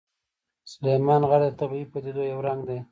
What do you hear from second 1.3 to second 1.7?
د